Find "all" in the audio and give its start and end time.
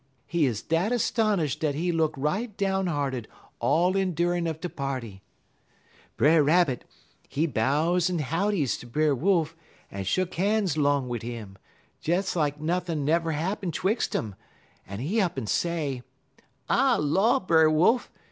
3.59-3.95